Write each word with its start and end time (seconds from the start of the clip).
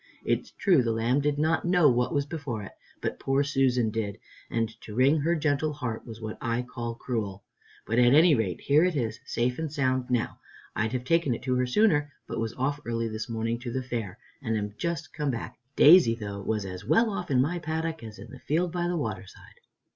It's 0.25 0.49
true 0.49 0.81
the 0.81 0.91
lamb 0.91 1.21
did 1.21 1.37
not 1.37 1.63
know 1.63 1.87
what 1.87 2.11
was 2.11 2.25
before 2.25 2.63
it, 2.63 2.71
but 3.03 3.19
poor 3.19 3.43
Susan 3.43 3.91
did, 3.91 4.17
and 4.49 4.67
to 4.81 4.95
wring 4.95 5.19
her 5.19 5.35
gentle 5.35 5.73
heart 5.73 6.07
was 6.07 6.19
what 6.19 6.39
I 6.41 6.63
call 6.63 6.95
cruel. 6.95 7.43
But 7.85 7.99
at 7.99 8.15
any 8.15 8.33
rate, 8.33 8.61
here 8.61 8.83
it 8.83 8.95
is, 8.95 9.19
safe 9.27 9.59
and 9.59 9.71
sound 9.71 10.09
now. 10.09 10.39
I'd 10.75 10.93
have 10.93 11.03
taken 11.03 11.35
it 11.35 11.43
to 11.43 11.53
her 11.53 11.67
sooner, 11.67 12.11
but 12.27 12.39
was 12.39 12.55
off 12.55 12.79
early 12.83 13.09
this 13.09 13.29
morning 13.29 13.59
to 13.59 13.71
the 13.71 13.83
fair, 13.83 14.17
and 14.41 14.57
am 14.57 14.69
but 14.69 14.79
just 14.79 15.13
come 15.13 15.29
back. 15.29 15.59
Daisy, 15.75 16.15
though, 16.15 16.41
was 16.41 16.65
as 16.65 16.83
well 16.83 17.11
off 17.11 17.29
in 17.29 17.39
my 17.39 17.59
paddock 17.59 18.01
as 18.01 18.17
in 18.17 18.31
the 18.31 18.39
field 18.39 18.71
by 18.71 18.87
the 18.87 18.97
water 18.97 19.27
side." 19.27 19.59